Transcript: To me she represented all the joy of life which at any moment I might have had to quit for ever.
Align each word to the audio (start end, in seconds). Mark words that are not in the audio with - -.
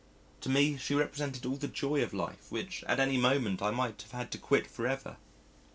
To 0.39 0.49
me 0.49 0.77
she 0.77 0.95
represented 0.95 1.45
all 1.45 1.57
the 1.57 1.67
joy 1.67 2.01
of 2.01 2.11
life 2.11 2.51
which 2.51 2.83
at 2.85 2.99
any 2.99 3.17
moment 3.19 3.61
I 3.61 3.69
might 3.69 4.01
have 4.01 4.11
had 4.13 4.31
to 4.31 4.39
quit 4.39 4.65
for 4.65 4.87
ever. 4.87 5.17